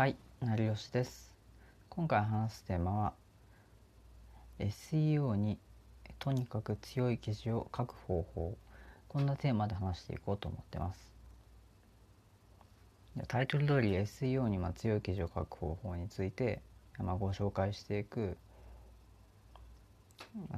[0.00, 1.34] はい、成吉です。
[1.90, 3.12] 今回話すテーマは
[4.58, 5.58] SEO に
[6.18, 8.56] とにかく強い記事を書く方法
[9.08, 11.12] こんなテーマで話していこうと思ってます。
[13.28, 16.62] タイトル通り SEO にま強い記事を書く方法について、
[16.96, 18.38] まご紹介していく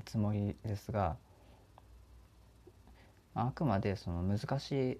[0.04, 1.16] つもりですが
[3.34, 4.98] あくまでその難しい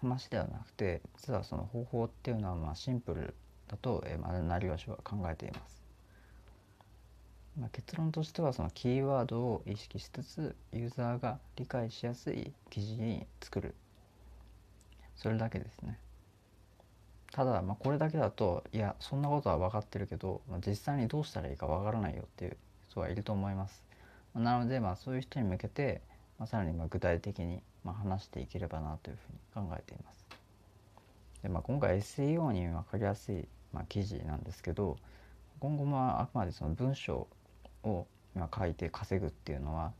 [0.00, 3.34] 話ではなくて実はその方法っていうのはまシンプル
[3.68, 5.78] だと、えー、まあ、成吉は考えています。
[7.58, 13.74] まあ、結論としてはそのキーワードを意識しつつユーザーが理解しやすい記事に作る
[15.16, 15.98] それだけですね。
[17.32, 22.56] ただまあこれだけだといやそんなことは分かってるけど、まあ、実際にどうしたらいいか分からないよっていう
[22.88, 23.82] 人はいると思います。
[24.34, 26.00] なのでまあそういう人に向けて、
[26.38, 29.18] まあ、さらにまあ具体的にまあ話していければなという
[29.52, 30.24] ふうに考えています。
[31.42, 34.96] でまあ、今回 SEO に分かりやすいまあ、記事なんですけど
[35.60, 37.26] 今後もあくまでその文章
[37.82, 39.92] を今書いて稼ぐっていうのは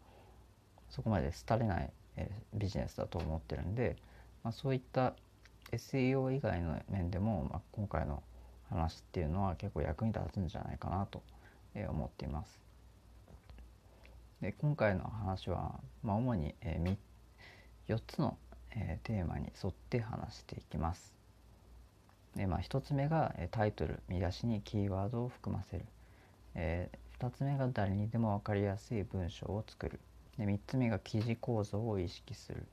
[0.90, 3.96] そこまで廃れない、えー、ビジネスだと思ってるんで、
[4.42, 5.14] まあ、そういった
[5.72, 8.22] SEO 以外の面でも、まあ、今回の
[8.70, 11.22] 話っていうのは結構役に立つんじゃないかなと
[11.74, 12.60] 思っています。
[14.40, 18.38] で今回の話は、まあ、主に、えー、4つの、
[18.70, 21.17] えー、テーマに沿って話していきます。
[22.38, 25.84] で、まあ、1つ目がタイトル見出しにキーワードを含ませる、
[26.54, 29.98] えー、2つ目が誰にでも分かりやすい文章を作る。
[30.38, 32.64] で3つ目が記事構造を意識する。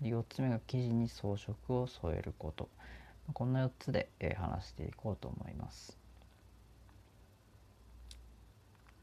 [0.00, 2.70] で4つ目が記事に装飾を添えること。
[3.34, 5.98] こんな4つで、えー、話していこうと思います。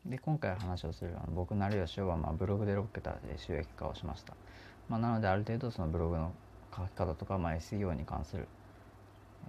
[0.08, 4.34] で今回話をするあの僕成吉はまあブログで6桁で収益化をしました、
[4.90, 6.34] まあ、なのである程度そのブログの
[6.76, 8.48] 書き方とか、まあ、SEO に関する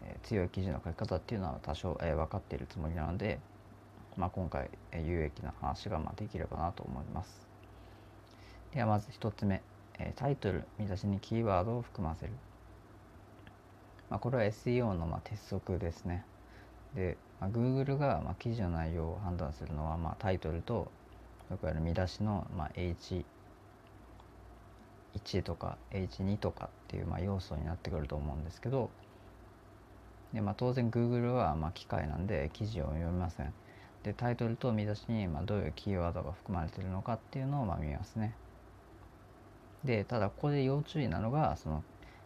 [0.03, 3.39] え強い記事の書き方っていうのは多少、え分かっているつもりなので、
[4.17, 7.49] まあ、今回、え有益な話がまできればなと思います。
[8.73, 9.63] ではまず1つ目、
[9.99, 12.33] えタイトル見出しにキーワードを含ませる。
[14.11, 16.25] まあ、これは SEO のま鉄則ですね。
[16.95, 20.91] で、まあ、Google がま記事の内容を判断するのはまタイトルと
[21.51, 23.25] よくある見出しのま H1
[25.43, 28.91] とか H2 とかっていうま要素になってくると思うんですけど
[30.33, 33.53] で、まあ、当然 Google はまあ機械なんで記事を読みません。
[34.03, 38.35] でタイトルと見出しにまあどういうキーワードが含まれているのかっていうのをまあ見ますね。
[39.85, 41.85] でただここで要注意なのがその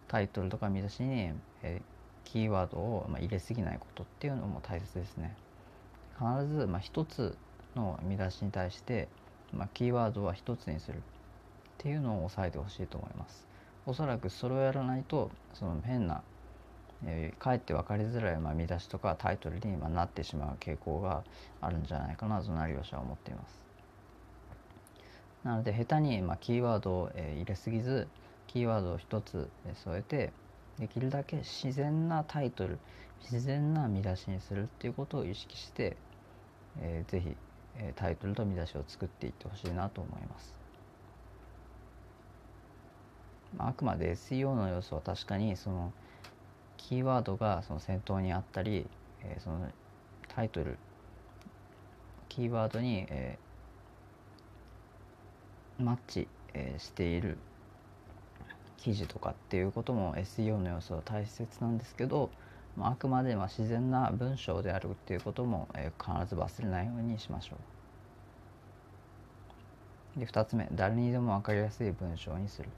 [0.08, 1.82] タイトルとか見出しに、え、
[2.24, 5.36] キーワードをまあ入れすぎないことっていうのも大切ですね。
[6.18, 7.36] 必ずまあ一つ
[7.74, 9.08] の見出しに対して、
[9.52, 11.00] まあ、キーワードは一つにするっ
[11.78, 13.46] ていうのを押さえてほしいと思います。
[13.84, 16.22] おそらくそれをやらないとその変な
[17.04, 21.24] えー、かえって分かりづらい、まあ、見出しとかタイトルに、まあ、なってしまう傾向が
[21.60, 23.66] あるんじゃないかなと成吉は思っています。
[25.44, 28.08] なので下手に、まあ、キーワードを、えー、入れすぎず
[28.48, 30.32] キーワードを一つ、えー、添えて
[30.78, 32.78] できるだけ自然なタイトル
[33.22, 35.96] 自然な見出しにするっていうことを意識して、
[36.80, 37.36] えー、ぜひ、
[37.76, 40.54] えー、タイトルと見出しを作っていってほしいなと思います。
[43.56, 45.92] まあくまで SEO の要素は確かにその
[46.76, 48.86] キーワードがその先頭にあったり、
[49.22, 49.66] えー、その
[50.28, 50.78] タイトル
[52.28, 57.38] キーワードに、えー、マッチ、えー、している
[58.76, 62.30] 記事とかっていうことも SEO の要素は大切なんですけど、
[62.76, 67.56] まあ、あくまでま自然な文章であるっていうことも、えー、必ず忘れないようにしましょ
[70.16, 70.20] う。
[70.20, 72.68] で2つ目誰にでも分かりやすい文章にする。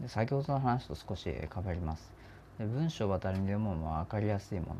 [0.00, 2.12] で先ほどの話と少しかぶります。
[2.58, 4.74] で文章は誰にでもまあ分かりやすいもの。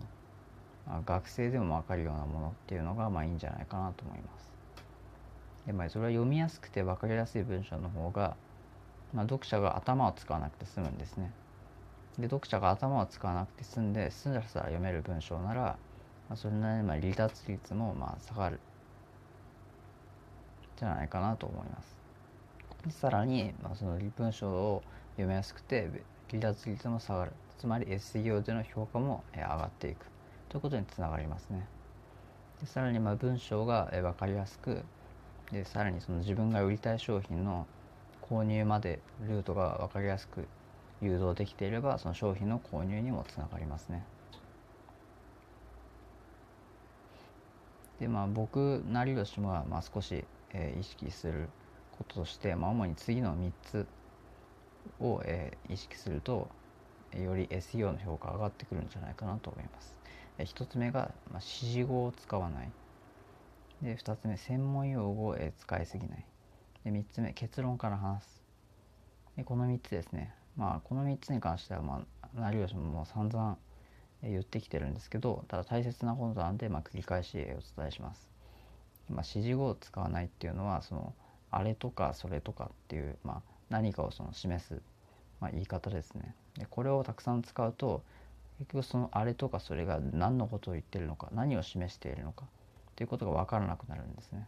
[0.87, 4.51] ま学生でも分かるようなものっていうのがまあいいんじゃないかなと思います。
[5.67, 8.37] で、まあ、それは読みやすくて分かりやすい文章の方が、
[9.13, 11.33] まあ、読者が頭を使わなくて済むんですね。
[12.19, 15.77] で読者が頭を使わなくて済んでスラスラ読める文章なら、ま
[16.31, 18.59] あ、それなりにまあ離脱率もまあ下がる。
[20.77, 21.97] じゃないかなと思います。
[22.89, 24.83] さらに、まあ、その文章を
[25.13, 25.91] 読みやすくて
[26.31, 27.33] 離脱率も下がる。
[27.59, 30.07] つまり SEO での評価も上がっていく。
[30.49, 31.67] ということにつながりますね。
[32.61, 34.83] でさらにまあ文章が分かりやすく
[35.53, 37.67] でさらにその自分が売りたい商品の
[38.23, 40.47] 購入までルートが分かりやすく
[41.01, 44.05] 誘導できていればその商品の購入にもつながりますね。
[47.99, 50.25] でまあ僕成吉もまあ少し、
[50.55, 51.49] え、意識する
[52.01, 53.87] こととして、まあ、主に次の3つ
[55.01, 56.49] を、えー、意識すると
[57.13, 59.97] より SEO の評価が上がってくるんじゃないかなと思います。
[60.39, 62.71] 1つ目が、まあ、指示語を使わない
[63.83, 66.25] で2つ目専門用語を、え使いすぎない
[66.85, 68.43] で3つ目結論から話す
[69.37, 73.59] でこの3つですねまあこの3つに関してはまあ成吉ももう散々
[74.23, 78.29] 言ってきてるんですけどただ大切なことなんで、まあ、繰り返しお伝えします。
[79.09, 81.15] まあ、指示語を使わないっていうのはその
[81.51, 84.81] あれとかそれとかっていう、まあ、何かをその示す、
[85.41, 86.35] まあ、言い方ですね。
[86.57, 88.03] でこれをたくさん使うと
[88.59, 92.45] 結局そのあれとかそれが何のことを言ってるのか何を示しているのか
[92.97, 94.47] ということが分からなくなるんですね。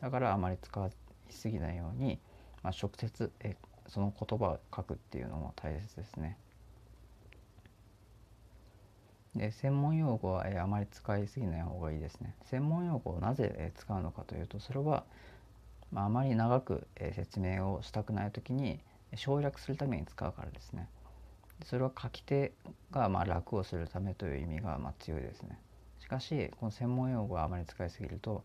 [0.00, 0.90] だからあまり使い
[1.30, 2.18] すぎないように、
[2.62, 3.56] まあ、直接え
[3.88, 6.36] その言葉を書くっていうのも大切ですね。
[9.34, 12.34] で専門用語は、え、あまり使いすぎない方がいいですね。
[12.44, 15.04] 専門用語をなぜ、え、使うのかというとそれは、
[15.92, 18.80] まあ、あまり長く、え、説明をしたくない時に
[19.16, 20.88] 省略するために使うからですね。
[21.64, 22.52] それは書き手
[22.90, 25.58] がまあ楽をするためという意味がまあ強いですね。
[26.00, 28.44] しかしこの専門用語はあまり使いすぎると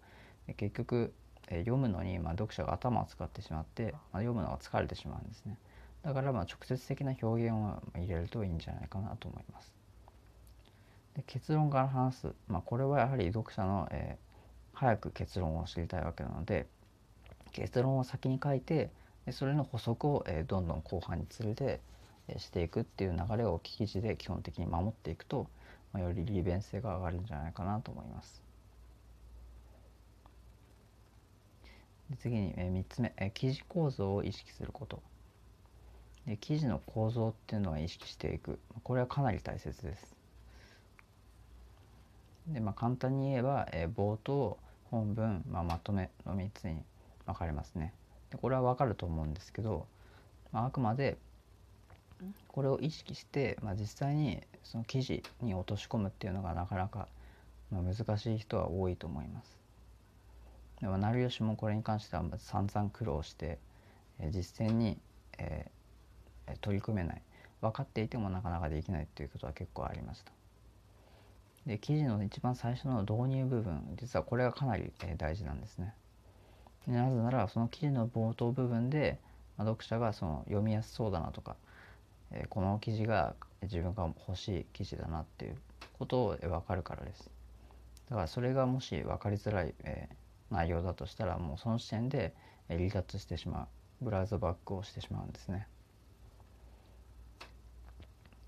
[0.58, 1.14] 結局
[1.50, 5.58] 読むのにまあ読者が頭を使ってしまって、まあ、読むのが疲れてしまうんですね。
[6.02, 9.74] だからまあ直接的な表現を入れるといいんじゃないかなと思います。
[11.16, 16.66] で結論から話す、まあ、これはやはり読者の、えー、早く結論を知りたいわけなので
[17.54, 18.90] 結論を先に書いて
[19.26, 21.80] でそれの補足を、えー、どんどん後半に連れて、
[22.28, 25.48] えー、していくっていう流れを記事で基本的に守っていくと、
[25.94, 28.42] まあ、より利便性が上がるんじゃないかなと思います。
[32.20, 35.02] 次に、えー、3つ目、えー、記事構造を意識すること。
[36.26, 38.60] で記事の構造っていうのは意識していく。
[38.84, 40.16] これはかなり大切です。
[42.48, 44.58] で、まあ、簡単に言えば、えー、冒頭
[44.92, 46.84] 本文、まあ、まとめの3つに
[47.26, 47.94] 分かれますね
[48.32, 49.86] でこれは分かると思うんですけど、
[50.52, 51.18] まあ、あくまで
[52.48, 57.08] これを意識して、まあ、実際にその記事に落とし込むっていうのがなかなか、
[57.72, 59.58] まあ、難しい人は多いと思います。
[60.80, 63.58] でも成吉もこれに関しては散々苦労して、
[64.20, 64.98] え、実践に、
[65.38, 67.22] えー、取り組めない
[67.62, 70.32] 分かっていてもなかなかできないっていうことは結構ありました。
[71.66, 75.94] で記事の一番最初の導入部分実はこれがかなり、え、大事なんですね。
[76.88, 79.20] なぜならその記事の冒頭部分で、
[79.58, 81.56] まあ、読者がその読みやすそうだなとか、
[82.32, 85.56] えー、この記事が自分が欲しい記事だなっていう
[85.98, 87.30] ことを、分かるからです。
[88.10, 92.34] だからそれがもし分かりづらい、えー、内容だとしたらもうその時点で
[92.68, 93.68] 離脱してしま
[94.02, 95.68] うブラウザバックをしてしまうんですね。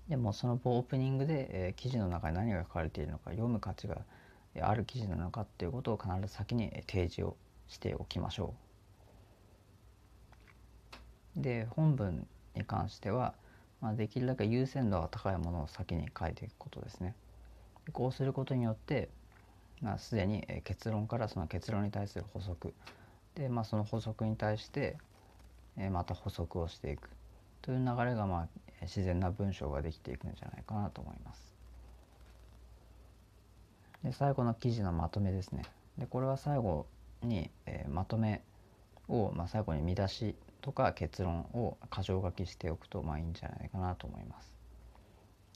[0.08, 4.02] でもそのオープニングで、えー、記事の中に何が書かれているのか読む価値が
[4.60, 7.36] ある記事なのかっていうことを必ず先に提示を
[7.68, 8.54] しておきましょ
[11.38, 11.42] う。
[11.42, 13.34] で本文に関しては、
[13.80, 17.14] まあ、できるだけ優先度が高いものを先に書いていくことですね。
[17.92, 19.10] こうすることによって
[19.82, 22.72] まあ、すでに結論からその結論に対する補足
[23.34, 24.96] で、まあ、その補足に対して
[25.90, 27.10] また補足をしていく
[27.60, 28.48] という流れが、まあ、
[28.82, 31.54] 自然な文章ができていくんじゃないかなと思います。
[34.02, 35.62] で最後の記事のまとめですね。
[35.98, 36.86] でこれは最後
[37.22, 38.42] に、えー、まとめ
[39.08, 44.52] を、まあ、最後に見出しとか結論を箇条書きしておくとまあいいんじゃないかなと思います。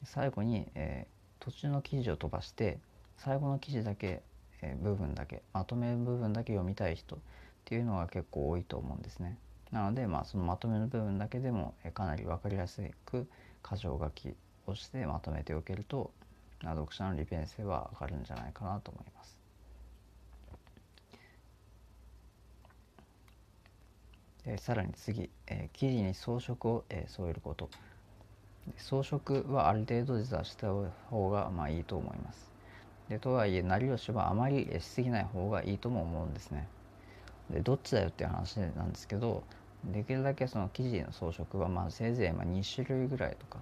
[0.05, 2.79] 最後に、えー、途中の記事を飛ばして
[3.17, 4.23] 最後の記事だけ、
[4.63, 7.19] えー、部分だけまとめ部分だけ読みたい人っ
[7.65, 9.37] ていうのが結構多いと思うんですね。
[9.71, 13.29] なので、まあ、そのまとめの部分だけでも、えー、かなり分かりやすく
[13.69, 14.35] 箇条書き
[14.67, 16.13] をしてまとめておけると
[16.63, 19.40] 読者の利便性は上がるんじゃないかなと思います。
[24.51, 27.71] でさらに次、えー、記事に装飾を、え、添えること
[28.79, 30.67] 装飾はある程度実はした
[31.09, 32.51] 方がまあいいと思います
[33.09, 36.69] でとはいえ成吉はあまりしすぎない方がいいとも思うんですね。
[37.51, 39.43] でどっちだよっていう話なんですけど
[39.85, 43.59] できるだけその生地の装飾はまあせいぜいま2種類ぐらいとか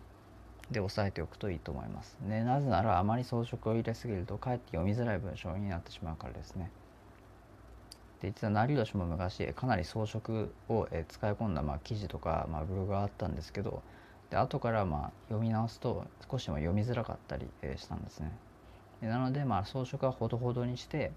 [0.71, 2.19] で押さえておくといいと思います。
[2.29, 6.71] でなぜならあまり装飾を入れすぎるとかえって読みづらい文章になってしまうからですね。
[8.21, 13.83] で実は成吉も昔かなり装飾を使い込んだまあ記事とかまあブログがあったんですけど
[14.31, 17.47] で後からまあ読み直すと少しも読みづらかったり
[17.77, 18.33] したんですね。
[19.01, 21.13] なのでまあ装飾はほどほどにして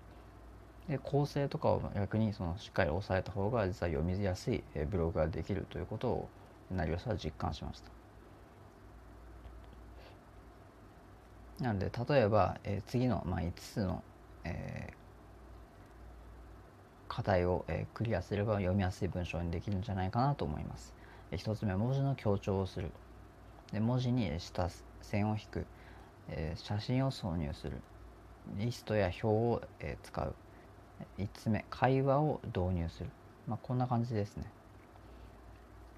[0.88, 6.30] で構成とかを逆にそのしっかり押さえた方が実は読みやすいブログができるということを
[6.70, 7.92] 成吉は実感しました。
[11.62, 14.04] なので例えば、えー、次の、まあ、5つの、
[14.44, 14.96] えー、
[17.12, 20.94] 課題を、え、クリアすれば読みやすい文章にできるんじゃないかなと思います。
[21.30, 22.90] え、1つ目文字の強調をする。
[23.74, 24.70] で文字に下
[25.02, 25.66] 線を引く。
[26.30, 27.82] え、写真を挿入する。
[28.58, 30.34] リストや表を、え、使う。
[31.18, 33.10] 5つ目会話を導入する、
[33.46, 34.46] まあ、こんな感じですね。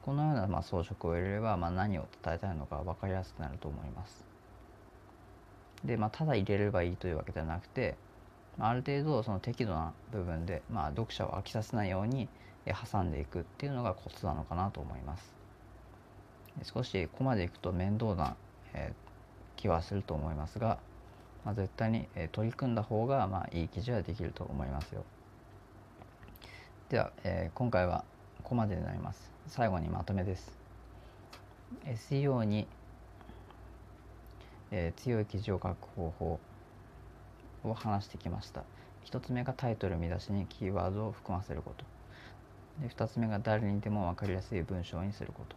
[0.01, 4.25] このようなまあ装飾を入れれば、まあ、何を伝えたいのか分かりやすくなると思います。
[5.85, 7.97] で、まあ、ただ入れればいいというわけではなくて
[8.59, 12.29] ある程度その適度な部分で、まあ、読者を飽きさせないように
[12.65, 15.33] 挟んでいくっていうのがコツなのかなと思います。
[16.63, 18.35] 少しここまでいくと面倒な、
[18.73, 20.77] えー、気はすると思いますが、
[21.43, 25.03] まあ、絶対に、え、取り組んだ方が、まあ、いい記事はできると思いますよ。
[26.89, 28.05] では、えー、今回は
[28.43, 29.31] ここまでになります。
[29.47, 30.55] 最後にまとめです。
[31.85, 32.67] SEO に、
[34.71, 36.39] えー、強い記事を書く方法。
[37.63, 38.63] を話してきました。
[39.05, 41.85] 1つ目がタイトル見出しにキーワードを含ませること。
[42.81, 45.55] で2つ目が誰にでも分かりやすい文章にすること。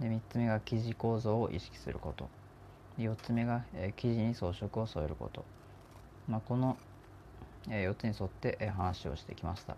[0.00, 2.28] で3つ目が記事構造を意識すること。
[2.98, 5.44] 4つ目が、えー、記事に装飾を添えること、
[6.28, 6.76] まあ、この、
[7.68, 9.76] えー、4つに沿って、えー、話をしてきました。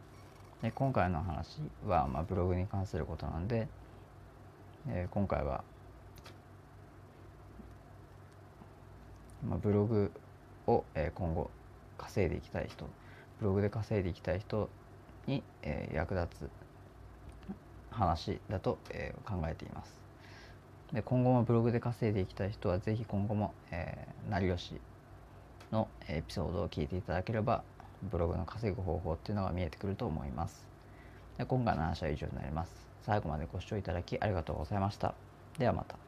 [0.62, 3.68] で今回の話は、まあ、ブログに関することなんで、
[4.88, 5.64] えー、今回は
[9.44, 10.12] まあ、ブログ
[10.66, 11.50] を、え今後
[11.98, 12.88] 稼いでいきたい人
[13.40, 14.68] ブログで稼いでいきたい人
[15.26, 16.50] に、え役立つ
[17.90, 20.06] 話だと、え考えています。
[20.92, 24.80] で今後もブログで稼いでいきたい人は是非今後も、えー、成吉
[25.72, 27.64] のエピソードを聞いていただければ
[28.02, 30.66] ブログの稼ぐ方法っていうのが見えてくると思います。
[31.38, 32.86] で今回の話は以上になります。
[33.02, 35.14] 最後までご視聴いただきありがとうございました。
[35.58, 36.05] ではまた。